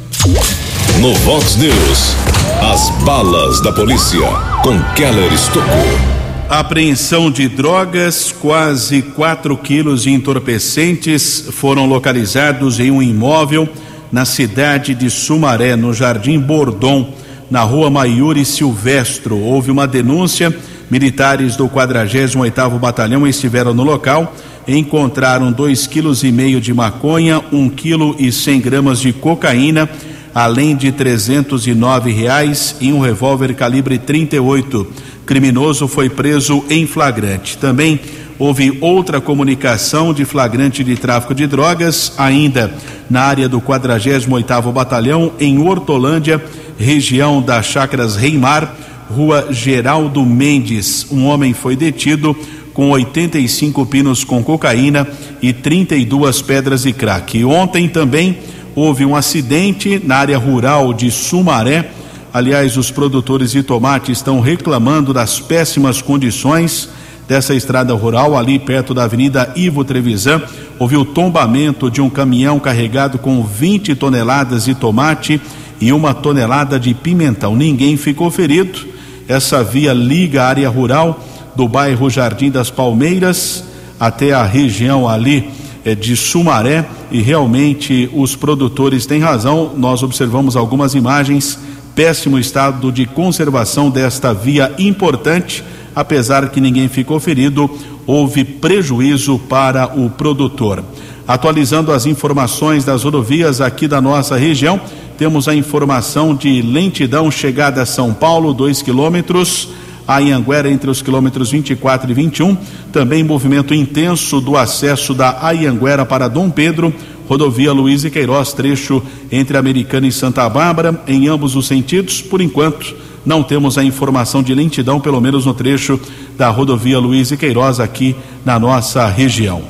[1.01, 2.16] No Vox News,
[2.61, 4.20] as balas da polícia
[4.62, 6.18] com Keller Estocou.
[6.49, 13.68] Apreensão de drogas, quase 4 quilos de entorpecentes foram localizados em um imóvel
[14.11, 17.12] na cidade de Sumaré, no Jardim Bordon
[17.51, 19.39] na rua Maiuri Silvestro.
[19.39, 20.55] Houve uma denúncia.
[20.91, 24.34] Militares do 48º Batalhão estiveram no local
[24.68, 29.89] encontraram dois quilos e meio de maconha, um quilo e cem gramas de cocaína,
[30.34, 34.86] além de 309 reais e um revólver calibre 38.
[35.24, 37.57] Criminoso foi preso em flagrante.
[37.57, 37.99] Também
[38.39, 42.72] houve outra comunicação de flagrante de tráfico de drogas, ainda
[43.09, 46.43] na área do 48º Batalhão, em Hortolândia,
[46.78, 48.74] região das Chacras Reimar,
[49.11, 51.06] rua Geraldo Mendes.
[51.11, 52.36] Um homem foi detido
[52.74, 55.09] com 85 pinos com cocaína
[55.42, 57.44] e 32 pedras de crack.
[57.44, 58.38] ontem também
[58.74, 61.90] houve um acidente na área rural de Sumaré.
[62.32, 66.88] Aliás, os produtores de tomate estão reclamando das péssimas condições
[67.26, 70.42] dessa estrada rural ali perto da Avenida Ivo Trevisan.
[70.78, 75.40] Houve o tombamento de um caminhão carregado com 20 toneladas de tomate
[75.80, 77.56] e uma tonelada de pimentão.
[77.56, 78.97] Ninguém ficou ferido.
[79.29, 81.22] Essa via liga a área rural
[81.55, 83.62] do bairro Jardim das Palmeiras
[84.01, 85.51] até a região ali
[85.85, 89.72] é, de Sumaré e realmente os produtores têm razão.
[89.76, 91.59] Nós observamos algumas imagens,
[91.95, 95.62] péssimo estado de conservação desta via importante,
[95.95, 97.70] apesar que ninguém ficou ferido,
[98.07, 100.83] houve prejuízo para o produtor.
[101.26, 104.81] Atualizando as informações das rodovias aqui da nossa região,
[105.18, 109.68] temos a informação de lentidão chegada a São Paulo, 2 quilômetros
[110.06, 112.56] a Anhanguera entre os quilômetros 24 e 21.
[112.90, 116.94] Também movimento intenso do acesso da Anhanguera para Dom Pedro,
[117.28, 122.22] rodovia Luiz e Queiroz, trecho entre Americana e Santa Bárbara, em ambos os sentidos.
[122.22, 122.96] Por enquanto,
[123.26, 126.00] não temos a informação de lentidão, pelo menos no trecho
[126.38, 128.16] da rodovia Luiz e Queiroz aqui
[128.46, 129.62] na nossa região.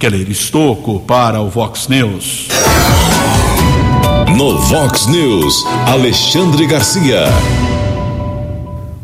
[0.00, 2.65] Keller Estocco para o Vox News.
[4.36, 7.24] No Vox News, Alexandre Garcia.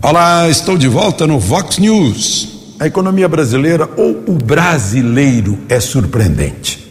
[0.02, 2.74] Olá, estou de volta no Vox News.
[2.78, 6.86] A economia brasileira ou o brasileiro é surpreendente.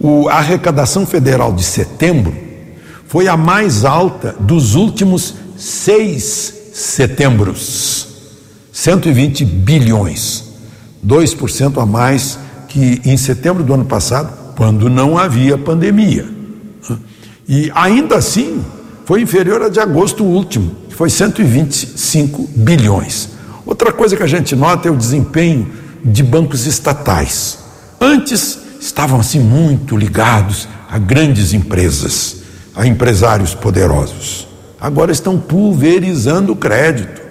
[0.00, 2.34] O, a arrecadação federal de setembro
[3.06, 8.06] foi a mais alta dos últimos seis setembros
[8.72, 10.54] 120 bilhões,
[11.06, 16.33] 2% a mais que em setembro do ano passado, quando não havia pandemia.
[17.48, 18.64] E ainda assim,
[19.04, 23.30] foi inferior a de agosto último, que foi 125 bilhões.
[23.66, 25.70] Outra coisa que a gente nota é o desempenho
[26.04, 27.58] de bancos estatais.
[28.00, 32.36] Antes estavam assim muito ligados a grandes empresas,
[32.74, 34.46] a empresários poderosos.
[34.80, 37.22] Agora estão pulverizando o crédito.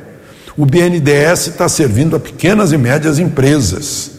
[0.57, 4.11] O BNDES está servindo a pequenas e médias empresas.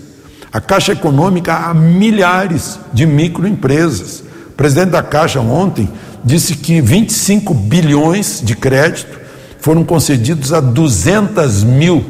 [0.52, 4.23] A Caixa Econômica a milhares de microempresas.
[4.54, 5.88] O presidente da Caixa ontem
[6.24, 9.18] disse que 25 bilhões de crédito
[9.58, 12.04] foram concedidos a 200 mil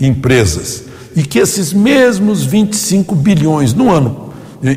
[0.00, 0.84] empresas
[1.14, 4.32] e que esses mesmos 25 bilhões no ano,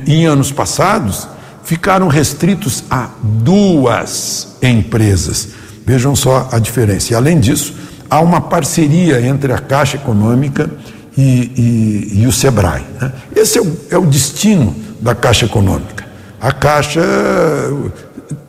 [0.05, 1.25] em anos passados,
[1.63, 5.47] ficaram restritos a duas empresas.
[5.85, 7.13] Vejam só a diferença.
[7.13, 7.75] E além disso,
[8.09, 10.69] há uma parceria entre a Caixa Econômica
[11.17, 12.83] e, e, e o SEBRAE.
[12.99, 13.13] Né?
[13.33, 16.05] Esse é o, é o destino da Caixa Econômica.
[16.45, 17.01] A Caixa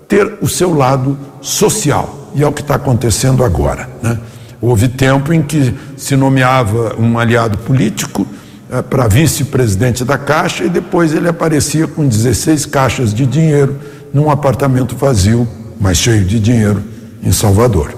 [0.07, 3.88] ter o seu lado social e é o que está acontecendo agora.
[4.03, 4.18] Né?
[4.61, 8.26] Houve tempo em que se nomeava um aliado político
[8.70, 13.80] é, para vice-presidente da Caixa e depois ele aparecia com 16 caixas de dinheiro
[14.12, 15.49] num apartamento vazio,
[15.80, 16.84] mas cheio de dinheiro,
[17.22, 17.94] em Salvador.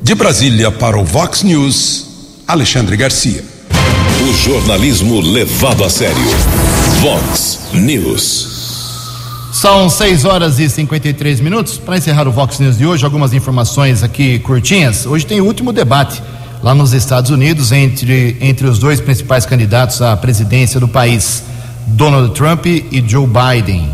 [0.00, 3.44] De Brasília para o Vox News, Alexandre Garcia.
[4.26, 6.24] O jornalismo levado a sério.
[7.02, 8.51] Vox News.
[9.52, 11.76] São 6 horas e 53 minutos.
[11.76, 15.04] Para encerrar o Vox News de hoje, algumas informações aqui curtinhas.
[15.04, 16.22] Hoje tem o último debate
[16.62, 21.44] lá nos Estados Unidos entre, entre os dois principais candidatos à presidência do país,
[21.86, 23.90] Donald Trump e Joe Biden.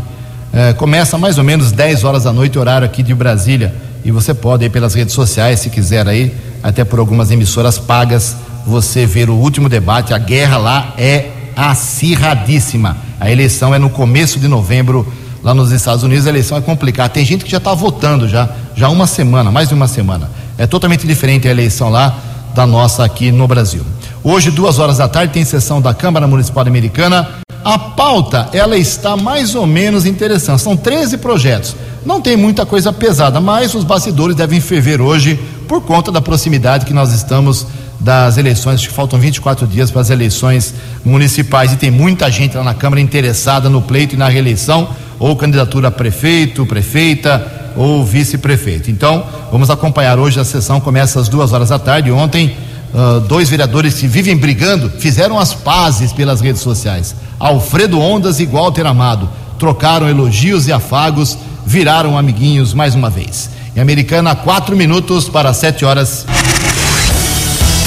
[0.53, 3.75] É, começa mais ou menos 10 horas da noite, horário aqui de Brasília.
[4.05, 6.33] E você pode ir pelas redes sociais, se quiser aí,
[6.63, 10.15] até por algumas emissoras pagas, você ver o último debate.
[10.15, 12.97] A guerra lá é acirradíssima.
[13.19, 15.05] A eleição é no começo de novembro
[15.49, 17.09] lá nos Estados Unidos a eleição é complicada.
[17.09, 20.31] Tem gente que já está votando já, já uma semana, mais de uma semana.
[20.59, 22.19] É totalmente diferente a eleição lá
[22.55, 23.83] da nossa aqui no Brasil.
[24.23, 27.27] Hoje, duas horas da tarde, tem sessão da Câmara Municipal Americana.
[27.65, 30.61] A pauta, ela está mais ou menos interessante.
[30.61, 31.75] São 13 projetos.
[32.05, 36.85] Não tem muita coisa pesada, mas os bastidores devem ferver hoje por conta da proximidade
[36.85, 37.67] que nós estamos
[38.01, 38.87] das eleições.
[38.87, 40.75] Que faltam 24 dias para as eleições
[41.05, 44.89] municipais e tem muita gente lá na Câmara interessada no pleito e na reeleição
[45.19, 48.91] ou candidatura a prefeito, prefeita ou vice-prefeito.
[48.91, 52.11] Então, vamos acompanhar hoje a sessão, começa às duas horas da tarde.
[52.11, 52.57] Ontem,
[52.95, 57.15] uh, dois vereadores que vivem brigando fizeram as pazes pelas redes sociais.
[57.39, 59.29] Alfredo Ondas e Walter Amado
[59.59, 61.37] trocaram elogios e afagos,
[61.67, 63.51] viraram amiguinhos mais uma vez.
[63.77, 66.27] Em Americana, quatro minutos para sete horas.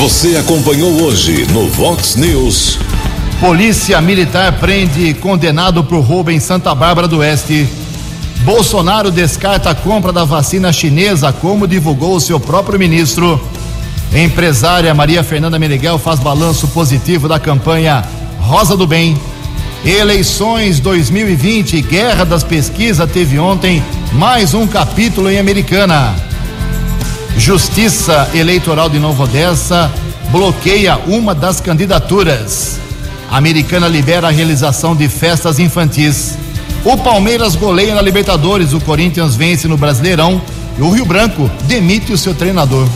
[0.02, 2.80] Você acompanhou hoje no Vox News.
[3.39, 7.70] Polícia Militar prende condenado por roubo em Santa Bárbara do Oeste.
[8.38, 13.39] Bolsonaro descarta a compra da vacina chinesa, como divulgou seu próprio ministro.
[14.12, 18.04] Empresária Maria Fernanda Meneghel faz balanço positivo da campanha
[18.39, 19.16] Rosa do Bem.
[19.86, 23.84] Eleições 2020, Guerra das Pesquisas, teve ontem
[24.14, 26.30] mais um capítulo em Americana.
[27.38, 29.91] Justiça Eleitoral de Nova Odessa
[30.32, 32.79] bloqueia uma das candidaturas.
[33.29, 36.38] A Americana libera a realização de festas infantis.
[36.84, 40.41] O Palmeiras goleia na Libertadores, o Corinthians vence no Brasileirão
[40.77, 42.88] e o Rio Branco demite o seu treinador.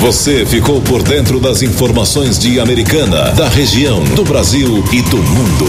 [0.00, 5.66] Você ficou por dentro das informações de Americana, da região, do Brasil e do mundo.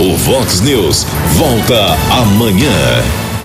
[0.00, 3.25] O Vox News volta amanhã.